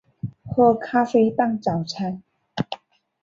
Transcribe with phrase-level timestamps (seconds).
[0.43, 2.23] 喝咖啡当早餐